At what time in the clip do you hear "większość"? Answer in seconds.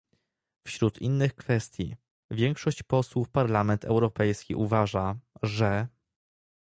2.31-2.83